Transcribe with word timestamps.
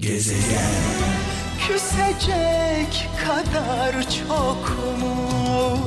Gezegen 0.00 0.70
Küsecek 1.68 3.08
kadar 3.26 3.92
çok 4.10 4.70
mu? 5.00 5.78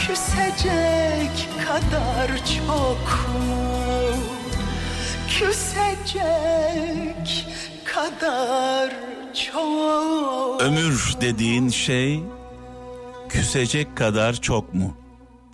Küsecek 0.00 1.48
kadar 1.66 2.28
çok 2.46 3.28
mu? 3.46 4.14
Küsecek 5.28 7.46
kadar 7.84 8.92
çok 9.52 10.62
Ömür 10.62 11.14
dediğin 11.20 11.68
şey 11.68 12.20
küsecek 13.28 13.96
kadar 13.96 14.34
çok 14.40 14.74
mu? 14.74 14.96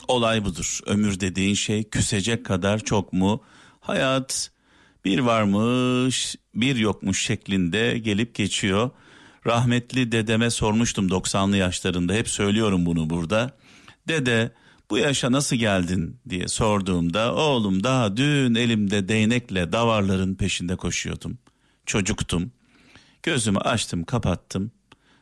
Olay 0.08 0.44
budur. 0.44 0.80
Ömür 0.86 1.20
dediğin 1.20 1.54
şey 1.54 1.84
küsecek 1.88 2.46
kadar 2.46 2.78
çok 2.78 3.12
mu? 3.12 3.40
Hayat 3.80 4.50
bir 5.04 5.18
varmış 5.18 6.36
bir 6.54 6.76
yokmuş 6.76 7.22
şeklinde 7.22 7.98
gelip 7.98 8.34
geçiyor. 8.34 8.90
Rahmetli 9.46 10.12
dedeme 10.12 10.50
sormuştum 10.50 11.08
90'lı 11.08 11.56
yaşlarında 11.56 12.12
hep 12.12 12.28
söylüyorum 12.28 12.86
bunu 12.86 13.10
burada. 13.10 13.56
Dede 14.08 14.52
bu 14.90 14.98
yaşa 14.98 15.32
nasıl 15.32 15.56
geldin 15.56 16.20
diye 16.28 16.48
sorduğumda 16.48 17.34
oğlum 17.34 17.84
daha 17.84 18.16
dün 18.16 18.54
elimde 18.54 19.08
değnekle 19.08 19.72
davarların 19.72 20.34
peşinde 20.34 20.76
koşuyordum. 20.76 21.38
Çocuktum. 21.86 22.52
Gözümü 23.22 23.58
açtım 23.58 24.04
kapattım. 24.04 24.72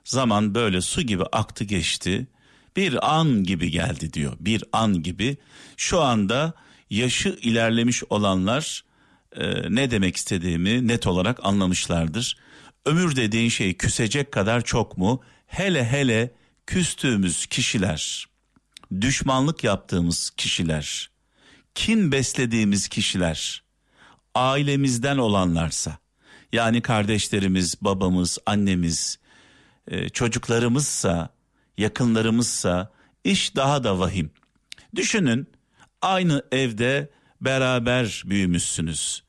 Zaman 0.04 0.54
böyle 0.54 0.80
su 0.80 1.02
gibi 1.02 1.22
aktı 1.32 1.64
geçti. 1.64 2.26
Bir 2.76 3.16
an 3.16 3.44
gibi 3.44 3.70
geldi 3.70 4.12
diyor. 4.12 4.32
Bir 4.40 4.64
an 4.72 5.02
gibi. 5.02 5.36
Şu 5.76 6.00
anda 6.00 6.52
yaşı 6.90 7.38
ilerlemiş 7.42 8.02
olanlar 8.10 8.84
e, 9.36 9.74
ne 9.74 9.90
demek 9.90 10.16
istediğimi 10.16 10.88
net 10.88 11.06
olarak 11.06 11.40
anlamışlardır. 11.42 12.36
Ömür 12.84 13.16
dediğin 13.16 13.48
şey 13.48 13.76
küsecek 13.76 14.32
kadar 14.32 14.64
çok 14.64 14.98
mu? 14.98 15.22
Hele 15.46 15.84
hele 15.84 16.34
küstüğümüz 16.66 17.46
kişiler, 17.46 18.26
düşmanlık 19.00 19.64
yaptığımız 19.64 20.30
kişiler, 20.30 21.10
kin 21.74 22.12
beslediğimiz 22.12 22.88
kişiler, 22.88 23.62
ailemizden 24.34 25.18
olanlarsa, 25.18 25.98
yani 26.52 26.82
kardeşlerimiz, 26.82 27.74
babamız, 27.80 28.38
annemiz, 28.46 29.18
e, 29.88 30.08
çocuklarımızsa, 30.08 31.34
yakınlarımızsa 31.78 32.92
iş 33.24 33.56
daha 33.56 33.84
da 33.84 33.98
vahim. 33.98 34.30
Düşünün 34.94 35.46
aynı 36.02 36.42
evde 36.52 37.10
beraber 37.40 38.22
büyümüşsünüz. 38.26 39.25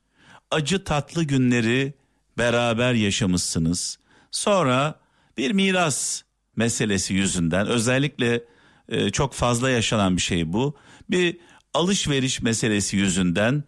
Acı 0.52 0.84
tatlı 0.84 1.24
günleri 1.24 1.94
beraber 2.38 2.94
yaşamışsınız. 2.94 4.00
Sonra 4.32 5.00
bir 5.38 5.52
miras 5.52 6.22
meselesi 6.56 7.14
yüzünden 7.14 7.68
özellikle 7.68 8.44
e, 8.90 9.10
çok 9.10 9.34
fazla 9.34 9.70
yaşanan 9.70 10.18
bir 10.18 10.22
şey 10.22 10.54
bu. 10.54 10.76
Bir 11.10 11.38
alışveriş 11.74 12.42
meselesi 12.42 12.98
yüzünden 12.98 13.64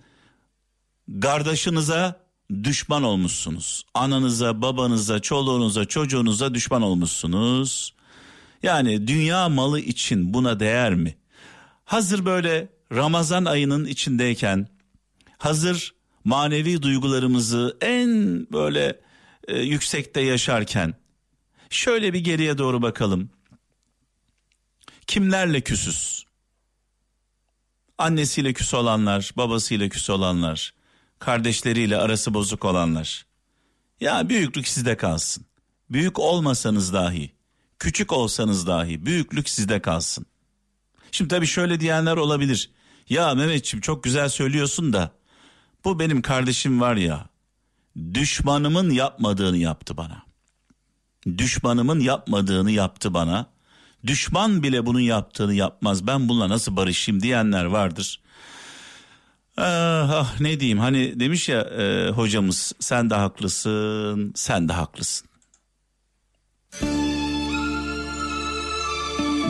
kardeşinize 1.21 2.15
düşman 2.63 3.03
olmuşsunuz. 3.03 3.83
Ananıza, 3.93 4.61
babanıza, 4.61 5.19
çoluğunuza, 5.19 5.85
çocuğunuza 5.85 6.53
düşman 6.53 6.81
olmuşsunuz. 6.81 7.93
Yani 8.63 9.07
dünya 9.07 9.49
malı 9.49 9.79
için 9.79 10.33
buna 10.33 10.59
değer 10.59 10.95
mi? 10.95 11.17
Hazır 11.85 12.25
böyle 12.25 12.69
Ramazan 12.91 13.45
ayının 13.45 13.85
içindeyken 13.85 14.67
hazır 15.37 15.93
manevi 16.23 16.81
duygularımızı 16.81 17.77
en 17.81 18.11
böyle 18.51 18.99
e, 19.47 19.59
yüksekte 19.59 20.21
yaşarken 20.21 20.93
şöyle 21.69 22.13
bir 22.13 22.19
geriye 22.19 22.57
doğru 22.57 22.81
bakalım. 22.81 23.29
Kimlerle 25.07 25.61
küsüz? 25.61 26.25
Annesiyle 27.97 28.53
küs 28.53 28.73
olanlar, 28.73 29.31
babasıyla 29.37 29.89
küs 29.89 30.09
olanlar, 30.09 30.73
kardeşleriyle 31.19 31.97
arası 31.97 32.33
bozuk 32.33 32.65
olanlar. 32.65 33.25
Ya 34.01 34.29
büyüklük 34.29 34.67
sizde 34.67 34.97
kalsın. 34.97 35.45
Büyük 35.89 36.19
olmasanız 36.19 36.93
dahi, 36.93 37.31
küçük 37.79 38.13
olsanız 38.13 38.67
dahi 38.67 39.05
büyüklük 39.05 39.49
sizde 39.49 39.81
kalsın. 39.81 40.25
Şimdi 41.11 41.27
tabii 41.27 41.47
şöyle 41.47 41.79
diyenler 41.79 42.17
olabilir. 42.17 42.71
Ya 43.09 43.35
Mehmetçim 43.35 43.81
çok 43.81 44.03
güzel 44.03 44.29
söylüyorsun 44.29 44.93
da 44.93 45.18
bu 45.85 45.99
benim 45.99 46.21
kardeşim 46.21 46.81
var 46.81 46.95
ya 46.95 47.25
düşmanımın 48.13 48.89
yapmadığını 48.89 49.57
yaptı 49.57 49.97
bana. 49.97 50.23
Düşmanımın 51.37 51.99
yapmadığını 51.99 52.71
yaptı 52.71 53.13
bana. 53.13 53.45
Düşman 54.07 54.63
bile 54.63 54.85
bunun 54.85 54.99
yaptığını 54.99 55.53
yapmaz. 55.53 56.07
Ben 56.07 56.29
bununla 56.29 56.49
nasıl 56.49 56.75
barışayım 56.75 57.21
diyenler 57.21 57.65
vardır. 57.65 58.19
Ah, 59.57 60.09
ah 60.13 60.39
ne 60.39 60.59
diyeyim 60.59 60.79
hani 60.79 61.19
demiş 61.19 61.49
ya 61.49 61.61
e, 61.61 62.09
hocamız 62.09 62.73
sen 62.79 63.09
de 63.09 63.15
haklısın 63.15 64.31
sen 64.35 64.69
de 64.69 64.73
haklısın. 64.73 65.27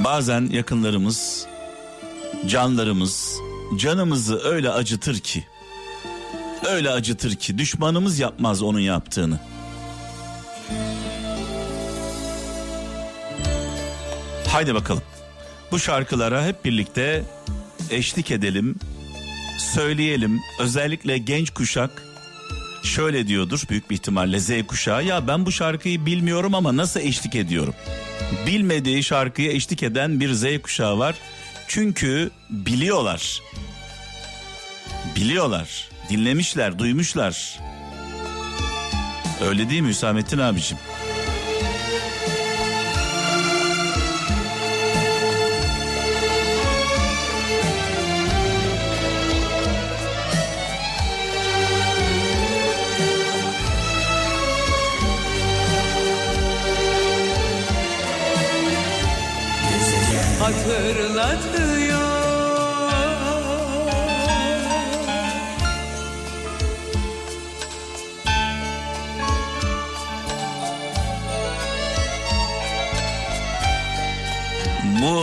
Bazen 0.04 0.42
yakınlarımız 0.42 1.48
canlarımız 2.48 3.38
canımızı 3.78 4.40
öyle 4.44 4.70
acıtır 4.70 5.20
ki 5.20 5.46
öyle 6.68 6.90
acıtır 6.90 7.36
ki 7.36 7.58
düşmanımız 7.58 8.20
yapmaz 8.20 8.62
onun 8.62 8.80
yaptığını. 8.80 9.40
Haydi 14.48 14.76
bakalım. 14.76 15.04
Bu 15.72 15.80
şarkılara 15.80 16.46
hep 16.46 16.66
birlikte 16.66 17.24
eşlik 17.90 18.32
edelim, 18.32 18.76
söyleyelim. 19.58 20.40
Özellikle 20.60 21.18
genç 21.18 21.50
kuşak 21.50 22.04
şöyle 22.84 23.28
diyordur 23.28 23.64
büyük 23.70 23.90
bir 23.90 23.96
ihtimalle 23.96 24.40
Z 24.40 24.50
kuşağı. 24.68 25.04
Ya 25.04 25.28
ben 25.28 25.46
bu 25.46 25.52
şarkıyı 25.52 26.06
bilmiyorum 26.06 26.56
ama 26.56 26.78
nasıl 26.78 27.00
eşlik 27.00 27.36
ediyorum? 27.36 27.76
Bilmediği 28.48 29.04
şarkıya 29.04 29.52
eşlik 29.52 29.84
eden 29.84 30.20
bir 30.20 30.34
Z 30.34 30.46
kuşağı 30.64 31.00
var. 31.00 31.16
Çünkü 31.68 32.30
biliyorlar. 32.50 33.42
Biliyorlar. 35.16 35.90
Dinlemişler, 36.10 36.80
duymuşlar. 36.80 37.60
Öyle 39.48 39.70
değil 39.70 39.82
mi 39.82 39.90
Hüsamettin 39.90 40.38
abicim? 40.38 40.78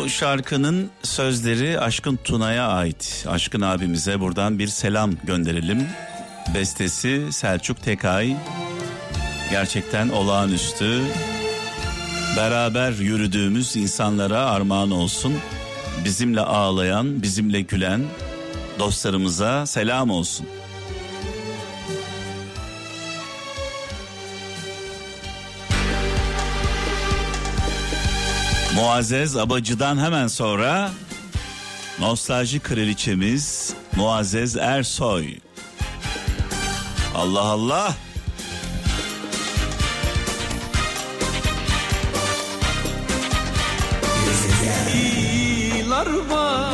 Şarkının 0.09 0.91
sözleri 1.03 1.81
Aşkın 1.81 2.19
Tuna'ya 2.25 2.69
ait. 2.69 3.25
Aşkın 3.29 3.61
abimize 3.61 4.21
buradan 4.21 4.59
bir 4.59 4.69
selam 4.69 5.13
gönderelim. 5.25 5.87
Bestesi 6.55 7.33
Selçuk 7.33 7.83
Tekay. 7.83 8.37
Gerçekten 9.51 10.09
olağanüstü. 10.09 11.03
Beraber 12.37 12.93
yürüdüğümüz 12.93 13.77
insanlara 13.77 14.39
armağan 14.39 14.91
olsun. 14.91 15.35
Bizimle 16.05 16.41
ağlayan, 16.41 17.23
bizimle 17.23 17.61
gülen 17.61 18.03
dostlarımıza 18.79 19.67
selam 19.67 20.11
olsun. 20.11 20.47
Muazzez 28.77 29.37
Abacı'dan 29.37 29.99
hemen 29.99 30.27
sonra 30.27 30.91
nostalji 31.99 32.61
kraliçemiz 32.61 33.75
Muazzez 33.97 34.57
Ersoy. 34.57 35.27
Allah 37.15 37.41
Allah. 37.41 37.95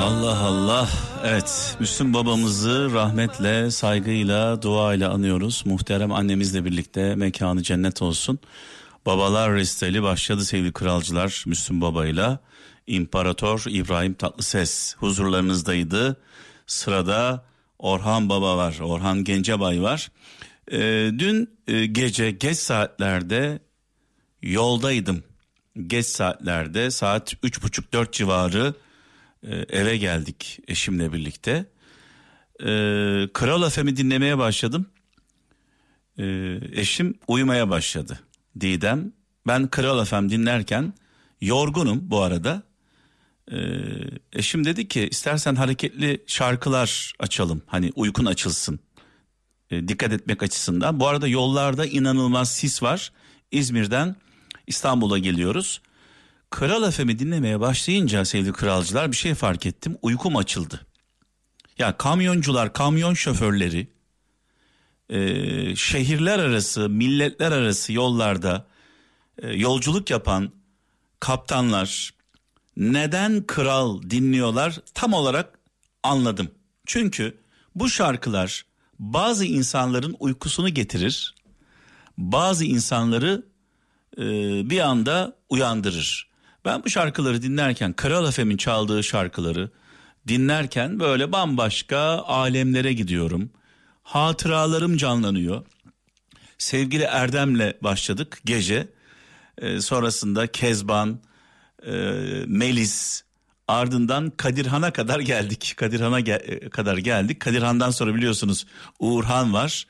Allah 0.01 0.39
Allah. 0.39 0.89
Evet, 1.25 1.77
Müslüm 1.81 2.15
babamızı 2.15 2.91
rahmetle, 2.95 3.71
saygıyla, 3.71 4.63
duayla 4.63 5.11
anıyoruz. 5.11 5.63
Muhterem 5.67 6.13
annemizle 6.13 6.65
birlikte 6.65 7.15
mekanı 7.15 7.63
cennet 7.63 8.03
olsun. 8.03 8.39
Babalar 9.07 9.55
resteli 9.55 10.03
başladı 10.03 10.45
sevgili 10.45 10.73
kralcılar 10.73 11.45
Müslüm 11.47 11.81
babayla. 11.81 12.39
İmparator 12.87 13.65
İbrahim 13.69 14.15
Tatlıses 14.15 14.97
huzurlarınızdaydı. 14.97 16.21
Sırada 16.67 17.45
Orhan 17.79 18.29
Baba 18.29 18.57
var, 18.57 18.79
Orhan 18.81 19.25
Gencebay 19.25 19.83
var. 19.83 20.11
Ee, 20.73 21.11
dün 21.19 21.51
e, 21.69 21.87
gece 21.87 22.31
geç 22.31 22.59
saatlerde 22.59 23.59
yoldaydım. 24.43 25.25
Geç 25.87 26.07
saatlerde 26.07 26.91
saat 26.91 27.35
üç 27.43 27.63
buçuk 27.63 27.93
dört 27.93 28.13
civarı 28.13 28.75
e, 29.43 29.57
eve 29.57 29.97
geldik 29.97 30.59
eşimle 30.69 31.13
birlikte. 31.13 31.67
E, 32.61 32.67
Kral 33.33 33.63
Efem'i 33.63 33.97
dinlemeye 33.97 34.39
başladım. 34.39 34.87
E, 36.19 36.25
eşim 36.73 37.15
uyumaya 37.29 37.71
başladı. 37.71 38.21
Didem 38.61 39.13
ben 39.47 39.69
Kral 39.69 40.03
Efem 40.03 40.31
dinlerken 40.31 40.95
yorgunum 41.41 42.11
bu 42.11 42.23
arada. 42.23 42.63
E, 43.53 43.57
eşim 44.33 44.65
dedi 44.65 44.89
ki 44.89 45.09
istersen 45.11 45.55
hareketli 45.55 46.25
şarkılar 46.27 47.13
açalım. 47.19 47.63
Hani 47.67 47.93
uykun 47.97 48.25
açılsın. 48.27 48.81
E, 49.71 49.89
dikkat 49.89 50.13
etmek 50.13 50.43
açısından. 50.43 51.01
Bu 51.01 51.09
arada 51.09 51.29
yollarda 51.29 51.87
inanılmaz 51.87 52.55
sis 52.55 52.83
var. 52.83 53.13
İzmir'den 53.51 54.17
İstanbul'a 54.67 55.19
geliyoruz. 55.19 55.81
Kral 56.51 56.91
FM'i 56.91 57.19
dinlemeye 57.19 57.61
başlayınca 57.61 58.25
sevgili 58.25 58.53
kralcılar 58.53 59.13
bir 59.13 59.17
şey 59.17 59.35
fark 59.35 59.67
ettim. 59.67 59.97
Uykum 60.03 60.37
açıldı. 60.37 60.87
Ya 61.79 61.97
kamyoncular, 61.97 62.73
kamyon 62.73 63.15
şoförleri, 63.15 63.89
e, 65.13 65.77
şehirler 65.77 66.39
arası, 66.39 66.89
milletler 66.89 67.53
arası 67.53 67.93
yollarda 67.93 68.67
e, 69.43 69.53
yolculuk 69.53 70.11
yapan 70.11 70.51
kaptanlar 71.21 72.11
neden 72.77 73.47
kral 73.47 74.03
dinliyorlar 74.03 74.79
tam 74.95 75.13
olarak 75.13 75.59
anladım. 76.03 76.51
Çünkü 76.87 77.39
bu 77.75 77.89
şarkılar 77.89 78.65
bazı 78.99 79.45
insanların 79.45 80.17
uykusunu 80.21 80.69
getirir, 80.69 81.35
bazı 82.19 82.65
insanları 82.65 83.47
e, 84.19 84.23
bir 84.71 84.81
anda 84.81 85.37
uyandırır. 85.49 86.31
Ben 86.65 86.85
bu 86.85 86.91
şarkıları 86.91 87.43
dinlerken 87.43 87.93
Kral 87.93 88.29
Efem'in 88.29 88.57
çaldığı 88.57 89.05
şarkıları 89.05 89.71
dinlerken 90.29 91.01
böyle 91.01 91.33
bambaşka 91.33 91.99
alemlere 92.27 92.93
gidiyorum. 92.93 93.51
Hatıralarım 94.03 94.97
canlanıyor. 94.97 95.65
Sevgili 96.59 97.03
Erdem'le 97.03 97.73
başladık 97.83 98.41
gece. 98.45 98.89
Ee, 99.59 99.81
sonrasında 99.81 100.47
Kezban, 100.47 101.21
e, 101.87 101.93
Melis, 102.47 103.23
ardından 103.69 104.31
Kadirhan'a 104.31 104.93
kadar 104.93 105.21
geldik. 105.21 105.75
Kadirhan'a 105.77 106.21
ge- 106.21 106.71
kadar 106.71 106.97
geldik. 106.97 107.41
Kadirhan'dan 107.41 107.91
sonra 107.91 108.15
biliyorsunuz 108.15 108.67
Uğurhan 108.99 109.53
var 109.53 109.87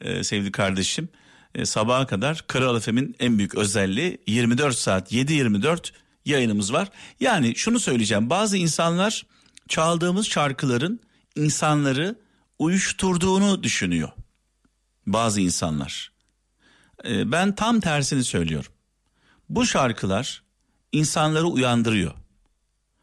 e, 0.00 0.24
sevgili 0.24 0.52
kardeşim. 0.52 1.08
E, 1.54 1.66
sabaha 1.66 2.06
kadar 2.06 2.44
Kral 2.46 2.76
Efem'in 2.76 3.16
en 3.20 3.38
büyük 3.38 3.54
özelliği 3.54 4.18
24 4.26 4.78
saat 4.78 5.12
7-24 5.12 5.90
yayınımız 6.24 6.72
var. 6.72 6.88
Yani 7.20 7.56
şunu 7.56 7.80
söyleyeceğim 7.80 8.30
bazı 8.30 8.56
insanlar 8.56 9.26
çaldığımız 9.68 10.26
şarkıların 10.26 11.00
insanları 11.36 12.23
uyuşturduğunu 12.64 13.62
düşünüyor. 13.62 14.08
Bazı 15.06 15.40
insanlar. 15.40 16.12
Ee, 17.04 17.32
ben 17.32 17.54
tam 17.54 17.80
tersini 17.80 18.24
söylüyorum. 18.24 18.72
Bu 19.48 19.66
şarkılar 19.66 20.42
insanları 20.92 21.46
uyandırıyor. 21.46 22.12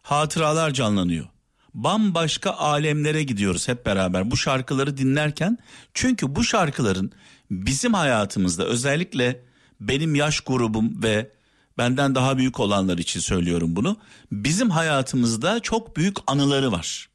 Hatıralar 0.02 0.72
canlanıyor. 0.72 1.26
Bambaşka 1.74 2.52
alemlere 2.52 3.24
gidiyoruz 3.24 3.68
hep 3.68 3.86
beraber 3.86 4.32
bu 4.32 4.38
şarkıları 4.38 4.98
dinlerken. 4.98 5.58
Çünkü 5.94 6.36
bu 6.36 6.44
şarkıların 6.44 7.12
bizim 7.52 7.94
hayatımızda 7.94 8.66
özellikle 8.66 9.44
benim 9.80 10.16
yaş 10.16 10.40
grubum 10.40 11.04
ve 11.04 11.32
benden 11.78 12.16
daha 12.16 12.38
büyük 12.38 12.60
olanlar 12.60 12.98
için 12.98 13.20
söylüyorum 13.20 13.76
bunu. 13.76 13.98
Bizim 14.32 14.70
hayatımızda 14.70 15.60
çok 15.60 15.98
büyük 15.98 16.18
anıları 16.28 16.72
var. 16.72 17.10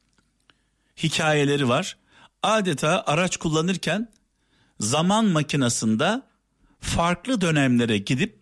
Hikayeleri 1.03 1.69
var. 1.69 1.97
Adeta 2.43 3.03
araç 3.07 3.37
kullanırken 3.37 4.11
zaman 4.79 5.25
makinasında 5.25 6.27
farklı 6.79 7.41
dönemlere 7.41 7.97
gidip 7.97 8.39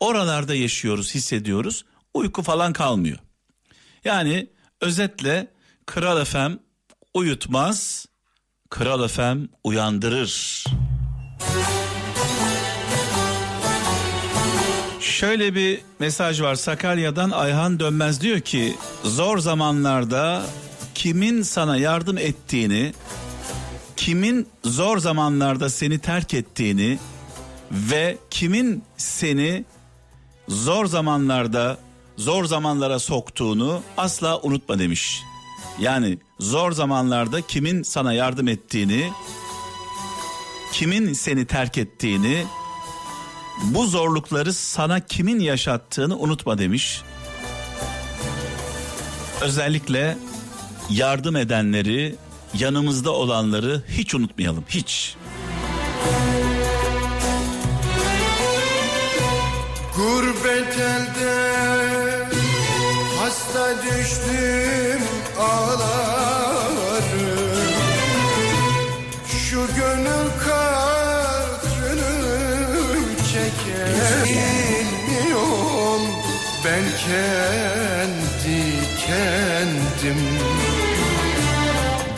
oralarda 0.00 0.54
yaşıyoruz, 0.54 1.14
hissediyoruz. 1.14 1.84
Uyku 2.14 2.42
falan 2.42 2.72
kalmıyor. 2.72 3.18
Yani 4.04 4.50
özetle 4.80 5.52
Kral 5.86 6.20
Efem 6.20 6.58
uyutmaz, 7.14 8.06
Kral 8.70 9.04
Efem 9.04 9.48
uyandırır. 9.64 10.64
Şöyle 15.00 15.54
bir 15.54 15.80
mesaj 15.98 16.40
var 16.40 16.54
Sakarya'dan 16.54 17.30
Ayhan 17.30 17.80
Dönmez 17.80 18.20
diyor 18.20 18.40
ki 18.40 18.76
zor 19.04 19.38
zamanlarda 19.38 20.46
kimin 20.96 21.42
sana 21.42 21.76
yardım 21.76 22.18
ettiğini, 22.18 22.92
kimin 23.96 24.48
zor 24.64 24.98
zamanlarda 24.98 25.70
seni 25.70 25.98
terk 25.98 26.34
ettiğini 26.34 26.98
ve 27.72 28.18
kimin 28.30 28.82
seni 28.96 29.64
zor 30.48 30.86
zamanlarda 30.86 31.78
zor 32.16 32.44
zamanlara 32.44 32.98
soktuğunu 32.98 33.82
asla 33.96 34.40
unutma 34.40 34.78
demiş. 34.78 35.22
Yani 35.80 36.18
zor 36.40 36.72
zamanlarda 36.72 37.40
kimin 37.40 37.82
sana 37.82 38.12
yardım 38.12 38.48
ettiğini, 38.48 39.10
kimin 40.72 41.12
seni 41.12 41.46
terk 41.46 41.78
ettiğini 41.78 42.44
bu 43.64 43.86
zorlukları 43.86 44.52
sana 44.52 45.00
kimin 45.00 45.40
yaşattığını 45.40 46.16
unutma 46.18 46.58
demiş. 46.58 47.02
Özellikle 49.40 50.18
yardım 50.90 51.36
edenleri, 51.36 52.14
yanımızda 52.58 53.10
olanları 53.10 53.82
hiç 53.88 54.14
unutmayalım, 54.14 54.64
hiç. 54.68 55.16
Gurbet 59.96 60.78
elde 60.78 61.56
hasta 63.20 63.74
düştüm 63.82 65.02
ağlarım 65.38 67.06
Şu 69.26 69.66
gönül 69.76 70.26
Bilmiyorum 74.24 76.02
ben 76.64 76.84
kendi 77.06 78.60
kendim 79.06 80.20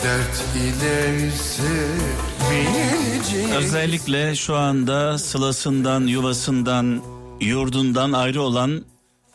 Dert 0.03 0.43
ile 0.55 1.31
sevineceğim 1.31 3.51
Özellikle 3.51 4.35
şu 4.35 4.55
anda 4.55 5.17
sılasından, 5.17 6.07
yuvasından, 6.07 7.01
yurdundan 7.41 8.11
ayrı 8.11 8.41
olan 8.41 8.85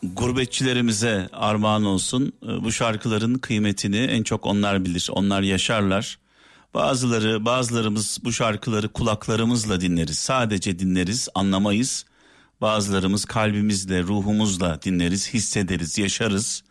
gurbetçilerimize 0.03 1.29
armağan 1.33 1.85
olsun. 1.85 2.33
Bu 2.43 2.73
şarkıların 2.73 3.35
kıymetini 3.35 3.97
en 3.97 4.23
çok 4.23 4.47
onlar 4.47 4.85
bilir, 4.85 5.09
onlar 5.13 5.43
yaşarlar. 5.43 6.19
Bazıları, 6.75 7.45
bazılarımız 7.45 8.19
bu 8.25 8.33
şarkıları 8.33 8.89
kulaklarımızla 8.89 9.81
dinleriz. 9.81 10.19
Sadece 10.19 10.79
dinleriz, 10.79 11.29
anlamayız. 11.35 12.05
Bazılarımız 12.61 13.25
kalbimizle, 13.25 14.03
ruhumuzla 14.03 14.83
dinleriz, 14.83 15.35
hissederiz, 15.35 15.99
yaşarız. 15.99 16.63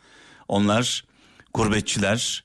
Onlar 0.47 1.05
gurbetçiler, 1.53 2.43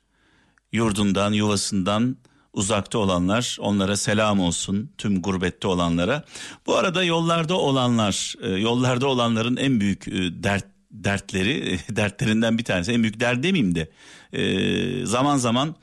yurdundan, 0.72 1.32
yuvasından 1.32 2.16
uzakta 2.52 2.98
olanlar, 2.98 3.56
onlara 3.60 3.96
selam 3.96 4.40
olsun 4.40 4.90
tüm 4.98 5.22
gurbette 5.22 5.68
olanlara. 5.68 6.24
Bu 6.66 6.76
arada 6.76 7.04
yollarda 7.04 7.54
olanlar, 7.54 8.34
e, 8.42 8.48
yollarda 8.48 9.06
olanların 9.06 9.56
en 9.56 9.80
büyük 9.80 10.08
e, 10.08 10.42
dert 10.42 10.64
dertleri, 10.90 11.78
dertlerinden 11.96 12.58
bir 12.58 12.64
tanesi, 12.64 12.92
en 12.92 13.02
büyük 13.02 13.20
dert 13.20 13.42
demeyeyim 13.42 13.74
de 13.74 13.90
e, 14.32 15.06
zaman 15.06 15.36
zaman 15.36 15.76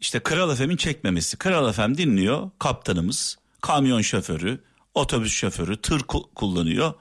işte 0.00 0.20
Kral 0.20 0.52
Efem'in 0.52 0.76
çekmemesi. 0.76 1.36
Kral 1.36 1.68
Efem 1.68 1.98
dinliyor 1.98 2.50
kaptanımız, 2.58 3.38
kamyon 3.60 4.00
şoförü, 4.00 4.60
otobüs 4.94 5.32
şoförü, 5.32 5.76
tır 5.76 6.00
kullanıyor. 6.34 6.94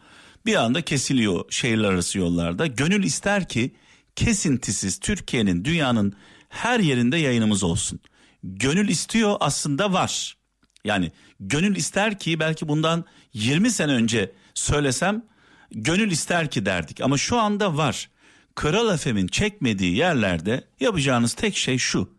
Bir 0.46 0.56
anda 0.56 0.82
kesiliyor 0.82 1.46
şehirler 1.50 1.90
arası 1.90 2.20
yollarda. 2.20 2.68
Gönül 2.68 3.04
ister 3.04 3.50
ki 3.50 3.76
kesintisiz 4.16 5.00
Türkiye'nin, 5.00 5.66
dünyanın 5.66 6.14
her 6.56 6.80
yerinde 6.80 7.18
yayınımız 7.18 7.64
olsun. 7.64 8.00
Gönül 8.44 8.90
istiyor 8.90 9.38
aslında 9.40 9.94
var. 9.94 10.38
Yani 10.86 11.12
gönül 11.40 11.76
ister 11.76 12.20
ki 12.20 12.40
belki 12.40 12.68
bundan 12.68 13.06
20 13.34 13.72
sene 13.72 13.92
önce 13.92 14.32
söylesem 14.54 15.26
gönül 15.72 16.12
ister 16.12 16.52
ki 16.52 16.66
derdik 16.66 17.02
ama 17.02 17.18
şu 17.18 17.40
anda 17.40 17.78
var. 17.78 18.10
Kral 18.56 18.98
FM'in 18.98 19.28
çekmediği 19.28 19.96
yerlerde 19.96 20.68
yapacağınız 20.80 21.34
tek 21.34 21.58
şey 21.58 21.78
şu. 21.78 22.16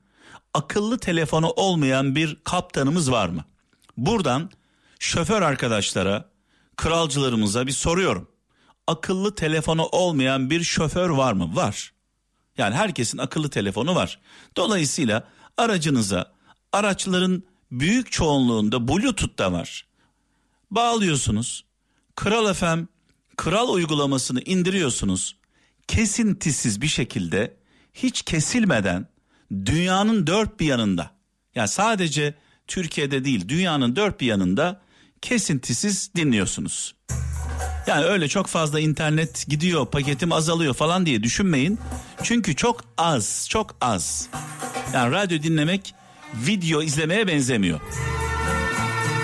Akıllı 0.55 0.99
telefonu 0.99 1.51
olmayan 1.51 2.15
bir 2.15 2.37
kaptanımız 2.45 3.13
var 3.13 3.29
mı? 3.29 3.45
Buradan 3.97 4.51
şoför 4.99 5.43
arkadaşlara, 5.43 6.31
kralcılarımıza 6.77 7.67
bir 7.67 7.73
soruyorum. 7.73 8.31
Akıllı 8.87 9.35
telefonu 9.35 9.87
olmayan 9.87 10.51
bir 10.51 10.63
şoför 10.63 11.11
var 11.11 11.33
mı? 11.33 11.57
Var. 11.57 11.93
Yani 12.59 12.75
herkesin 12.75 13.19
akıllı 13.19 13.51
telefonu 13.51 13.95
var. 13.95 14.21
Dolayısıyla 14.57 15.29
aracınıza 15.57 16.33
araçların 16.73 17.43
büyük 17.71 18.13
çoğunluğunda 18.13 18.89
Bluetooth 18.89 19.39
da 19.39 19.53
var. 19.53 19.87
Bağlıyorsunuz. 20.71 21.65
Kral 22.17 22.55
FM 22.55 22.85
Kral 23.37 23.69
uygulamasını 23.69 24.41
indiriyorsunuz. 24.41 25.37
Kesintisiz 25.89 26.81
bir 26.81 26.87
şekilde 26.87 27.57
hiç 27.95 28.23
kesilmeden 28.23 29.09
dünyanın 29.53 30.27
dört 30.27 30.61
bir 30.61 30.67
yanında 30.67 31.11
yani 31.55 31.69
sadece 31.69 32.35
Türkiye'de 32.67 33.25
değil 33.25 33.49
dünyanın 33.49 33.97
dört 33.97 34.21
bir 34.21 34.27
yanında 34.27 34.81
kesintisiz 35.23 36.11
dinliyorsunuz. 36.17 36.95
Yani 37.87 38.05
öyle 38.05 38.29
çok 38.29 38.47
fazla 38.47 38.81
internet 38.81 39.47
gidiyor 39.49 39.87
paketim 39.87 40.33
azalıyor 40.33 40.75
falan 40.75 41.07
diye 41.07 41.23
düşünmeyin. 41.23 41.79
Çünkü 42.23 42.57
çok 42.57 42.85
az 42.99 43.47
çok 43.51 43.77
az. 43.81 44.29
Yani 44.95 45.13
radyo 45.13 45.43
dinlemek 45.43 45.95
video 46.35 46.83
izlemeye 46.83 47.27
benzemiyor. 47.27 47.81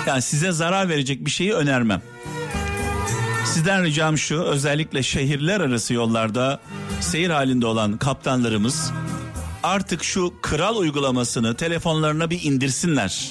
Yani 0.07 0.21
size 0.21 0.51
zarar 0.51 0.89
verecek 0.89 1.25
bir 1.25 1.31
şeyi 1.31 1.53
önermem. 1.53 2.01
Sizden 3.45 3.83
ricam 3.83 4.17
şu 4.17 4.43
özellikle 4.43 5.03
şehirler 5.03 5.61
arası 5.61 5.93
yollarda 5.93 6.59
seyir 7.01 7.29
halinde 7.29 7.65
olan 7.65 7.97
kaptanlarımız 7.97 8.91
artık 9.63 10.03
şu 10.03 10.33
kral 10.41 10.75
uygulamasını 10.75 11.55
telefonlarına 11.55 12.29
bir 12.29 12.43
indirsinler. 12.43 13.29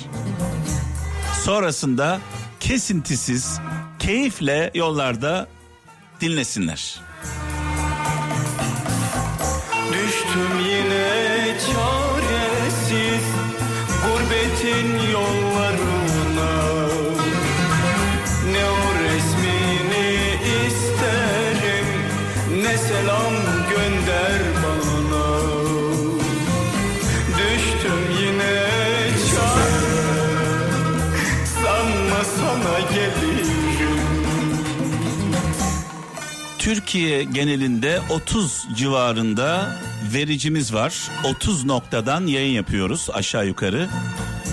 Sonrasında 1.45 2.21
kesintisiz 2.61 3.61
keyifle 4.03 4.71
yollarda 4.75 5.47
dinlesinler. 6.21 7.01
Türkiye 36.93 37.25
genelinde 37.25 38.01
30 38.11 38.67
civarında 38.77 39.77
vericimiz 40.15 40.75
var. 40.75 41.11
30 41.25 41.65
noktadan 41.65 42.27
yayın 42.27 42.53
yapıyoruz 42.53 43.09
aşağı 43.13 43.47
yukarı. 43.47 43.89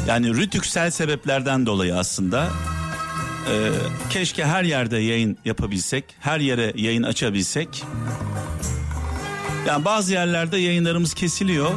Yani 0.08 0.34
rütüksel 0.34 0.92
sebeplerden 0.92 1.66
dolayı 1.66 1.96
aslında. 1.98 2.48
Ee, 3.52 3.72
keşke 4.10 4.46
her 4.46 4.64
yerde 4.64 4.98
yayın 4.98 5.38
yapabilsek, 5.46 6.06
her 6.20 6.40
yere 6.40 6.74
yayın 6.76 7.04
açabilsek. 7.04 7.84
Yani 9.68 9.86
bazı 9.86 10.14
yerlerde 10.14 10.58
yayınlarımız 10.58 11.14
kesiliyor. 11.14 11.72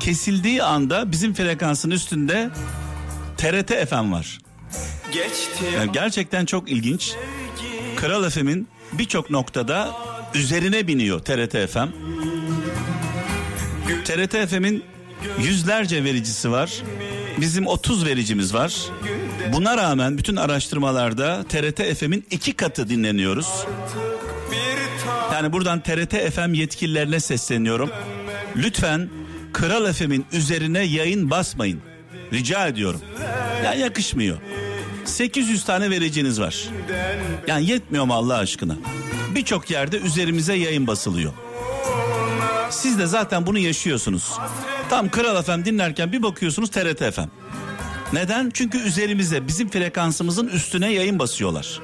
Kesildiği 0.00 0.62
anda 0.62 1.12
bizim 1.12 1.34
frekansın 1.34 1.90
üstünde 1.90 2.50
TRT 3.36 3.88
FM 3.88 4.12
var. 4.12 4.38
Yani 5.78 5.92
gerçekten 5.92 6.46
çok 6.46 6.70
ilginç. 6.70 7.12
Kral 7.96 8.30
FM'in 8.30 8.68
birçok 8.98 9.30
noktada 9.30 9.92
üzerine 10.34 10.86
biniyor 10.86 11.20
TRT 11.20 11.70
FM. 11.70 11.88
TRT 14.04 14.48
FM'in 14.50 14.84
yüzlerce 15.42 16.04
vericisi 16.04 16.50
var. 16.50 16.82
Bizim 17.40 17.66
30 17.66 18.06
vericimiz 18.06 18.54
var. 18.54 18.74
Buna 19.52 19.76
rağmen 19.76 20.18
bütün 20.18 20.36
araştırmalarda 20.36 21.44
TRT 21.48 21.98
FM'in 21.98 22.24
iki 22.30 22.52
katı 22.52 22.88
dinleniyoruz. 22.88 23.48
Yani 25.32 25.52
buradan 25.52 25.80
TRT 25.80 26.34
FM 26.34 26.54
yetkililerine 26.54 27.20
sesleniyorum. 27.20 27.90
Lütfen 28.56 29.08
Kral 29.52 29.92
FM'in 29.92 30.26
üzerine 30.32 30.82
yayın 30.82 31.30
basmayın. 31.30 31.80
Rica 32.32 32.66
ediyorum. 32.66 33.00
Ya 33.64 33.74
yakışmıyor. 33.74 34.38
800 35.04 35.64
tane 35.64 35.90
vericiniz 35.90 36.40
var. 36.40 36.68
Yani 37.46 37.70
yetmiyor 37.70 38.04
mu 38.04 38.14
Allah 38.14 38.36
aşkına? 38.36 38.76
Birçok 39.34 39.70
yerde 39.70 39.98
üzerimize 39.98 40.54
yayın 40.54 40.86
basılıyor. 40.86 41.32
Siz 42.70 42.98
de 42.98 43.06
zaten 43.06 43.46
bunu 43.46 43.58
yaşıyorsunuz. 43.58 44.32
Tam 44.90 45.08
Kral 45.08 45.42
FM 45.42 45.64
dinlerken 45.64 46.12
bir 46.12 46.22
bakıyorsunuz 46.22 46.70
TRT 46.70 47.14
FM. 47.14 47.28
Neden? 48.12 48.50
Çünkü 48.54 48.78
üzerimize 48.78 49.48
bizim 49.48 49.68
frekansımızın 49.68 50.48
üstüne 50.48 50.92
yayın 50.92 51.18
basıyorlar. 51.18 51.80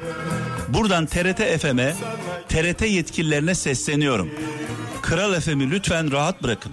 Buradan 0.68 1.06
TRT 1.06 1.60
FM'e, 1.60 1.94
TRT 2.48 2.82
yetkililerine 2.82 3.54
sesleniyorum. 3.54 4.30
Kral 5.02 5.40
FM'i 5.40 5.70
lütfen 5.70 6.12
rahat 6.12 6.42
bırakın. 6.42 6.72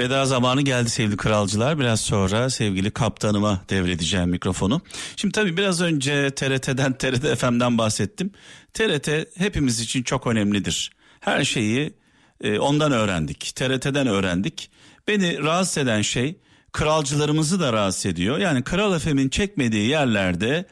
Veda 0.00 0.26
zamanı 0.26 0.62
geldi 0.62 0.90
sevgili 0.90 1.16
kralcılar. 1.16 1.78
Biraz 1.78 2.00
sonra 2.00 2.50
sevgili 2.50 2.90
kaptanıma 2.90 3.60
devredeceğim 3.70 4.30
mikrofonu. 4.30 4.80
Şimdi 5.16 5.32
tabii 5.32 5.56
biraz 5.56 5.80
önce 5.80 6.30
TRT'den, 6.30 6.92
TRT 6.92 7.38
FM'den 7.38 7.78
bahsettim. 7.78 8.32
TRT 8.74 9.08
hepimiz 9.36 9.80
için 9.80 10.02
çok 10.02 10.26
önemlidir. 10.26 10.90
Her 11.20 11.44
şeyi 11.44 11.94
e, 12.40 12.58
ondan 12.58 12.92
öğrendik. 12.92 13.52
TRT'den 13.56 14.06
öğrendik. 14.06 14.70
Beni 15.08 15.38
rahatsız 15.38 15.78
eden 15.78 16.02
şey 16.02 16.36
kralcılarımızı 16.72 17.60
da 17.60 17.72
rahatsız 17.72 18.06
ediyor. 18.06 18.38
Yani 18.38 18.64
Kral 18.64 18.98
FM'in 18.98 19.28
çekmediği 19.28 19.88
yerlerde 19.88 20.66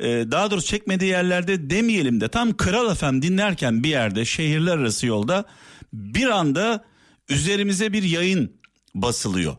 e, 0.00 0.06
daha 0.06 0.50
doğrusu 0.50 0.66
çekmediği 0.66 1.10
yerlerde 1.10 1.70
demeyelim 1.70 2.20
de 2.20 2.28
tam 2.28 2.56
Kral 2.56 2.94
FM 2.94 3.22
dinlerken 3.22 3.84
bir 3.84 3.88
yerde 3.88 4.24
şehirler 4.24 4.78
arası 4.78 5.06
yolda 5.06 5.44
bir 5.92 6.26
anda 6.26 6.84
üzerimize 7.28 7.92
bir 7.92 8.02
yayın 8.02 8.63
basılıyor. 8.94 9.56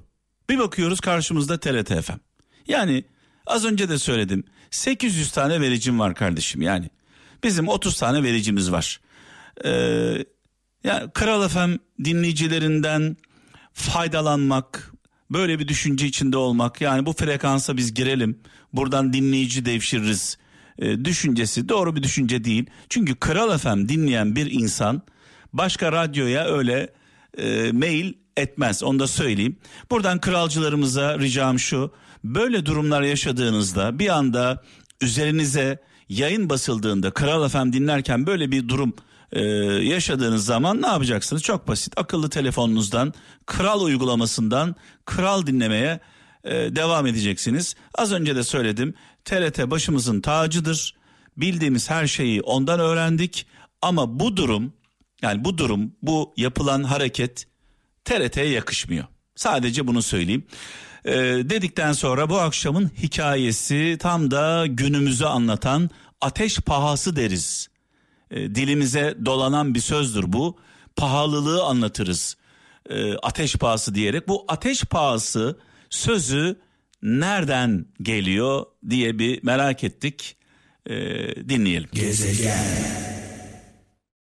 Bir 0.50 0.60
bakıyoruz 0.60 1.00
karşımızda 1.00 1.60
TRT 1.60 2.06
FM. 2.06 2.18
Yani 2.68 3.04
az 3.48 3.66
önce 3.66 3.90
de 3.90 3.98
söyledim 3.98 4.44
800 4.72 5.32
tane 5.32 5.62
vericim 5.62 6.00
var 6.00 6.16
kardeşim 6.16 6.62
yani. 6.62 6.90
Bizim 7.44 7.68
30 7.68 7.98
tane 7.98 8.24
vericimiz 8.24 8.72
var. 8.72 9.00
Ee, 9.66 10.26
ya 10.84 11.12
Kral 11.14 11.48
FM 11.48 11.76
dinleyicilerinden 12.04 13.18
faydalanmak, 13.74 14.92
böyle 15.32 15.60
bir 15.60 15.68
düşünce 15.68 16.06
içinde 16.06 16.38
olmak 16.38 16.82
yani 16.82 17.06
bu 17.06 17.14
frekansa 17.14 17.78
biz 17.78 17.94
girelim 17.94 18.40
buradan 18.74 19.14
dinleyici 19.14 19.66
devşiririz 19.66 20.38
e, 20.80 21.06
düşüncesi 21.06 21.70
doğru 21.70 21.96
bir 21.96 22.04
düşünce 22.04 22.44
değil. 22.44 22.66
Çünkü 22.90 23.16
Kral 23.16 23.58
FM 23.58 23.90
dinleyen 23.90 24.36
bir 24.36 24.52
insan 24.52 25.02
başka 25.54 25.92
radyoya 25.92 26.46
öyle 26.46 26.94
e, 27.38 27.72
mail 27.72 28.14
etmez 28.38 28.84
onu 28.84 29.00
da 29.00 29.08
söyleyeyim. 29.08 29.58
Buradan 29.92 30.22
kralcılarımıza 30.22 31.20
ricam 31.20 31.60
şu 31.60 31.92
böyle 32.24 32.66
durumlar 32.66 33.02
yaşadığınızda 33.02 34.00
bir 34.00 34.10
anda 34.10 34.64
üzerinize 35.02 35.80
yayın 36.10 36.50
basıldığında 36.50 37.12
Kral 37.12 37.50
FM 37.50 37.74
dinlerken 37.74 38.28
böyle 38.28 38.52
bir 38.52 38.70
durum 38.70 38.94
e, 39.32 39.42
yaşadığınız 39.84 40.46
zaman 40.46 40.82
ne 40.82 40.88
yapacaksınız? 40.88 41.44
Çok 41.44 41.68
basit 41.68 41.94
akıllı 41.98 42.30
telefonunuzdan 42.30 43.14
Kral 43.46 43.82
uygulamasından 43.82 44.76
Kral 45.06 45.46
dinlemeye 45.46 46.00
e, 46.44 46.52
devam 46.54 47.08
edeceksiniz. 47.08 47.76
Az 47.96 48.14
önce 48.14 48.36
de 48.36 48.44
söyledim 48.44 48.94
TRT 49.26 49.72
başımızın 49.72 50.22
tacıdır. 50.22 50.96
Bildiğimiz 51.38 51.90
her 51.90 52.08
şeyi 52.08 52.42
ondan 52.42 52.80
öğrendik 52.80 53.48
ama 53.82 54.20
bu 54.20 54.38
durum 54.38 54.74
yani 55.22 55.46
bu 55.46 55.58
durum 55.58 55.92
bu 56.02 56.34
yapılan 56.38 56.84
hareket 56.84 57.46
TRT'ye 58.06 58.50
yakışmıyor. 58.50 59.06
Sadece 59.36 59.88
bunu 59.88 60.02
söyleyeyim. 60.02 60.46
Ee, 61.06 61.14
dedikten 61.50 61.92
sonra 61.92 62.30
bu 62.30 62.40
akşamın 62.40 62.92
hikayesi 62.98 63.98
tam 64.00 64.32
da 64.32 64.66
günümüzü 64.68 65.26
anlatan 65.26 65.90
ateş 66.22 66.60
pahası 66.60 67.16
deriz. 67.16 67.68
Ee, 68.32 68.56
dilimize 68.56 69.18
dolanan 69.26 69.76
bir 69.76 69.80
sözdür 69.80 70.34
bu. 70.34 70.58
Pahalılığı 70.96 71.64
anlatırız. 71.64 72.38
Ee, 72.90 73.14
ateş 73.14 73.56
pahası 73.56 73.96
diyerek 73.96 74.28
bu 74.28 74.46
ateş 74.48 74.84
pahası 74.84 75.60
sözü 75.90 76.60
nereden 77.04 77.86
geliyor 78.02 78.66
diye 78.90 79.20
bir 79.20 79.44
merak 79.44 79.84
ettik. 79.84 80.38
Ee, 80.90 80.96
dinleyelim. 81.50 81.90
Gezegen 81.94 83.15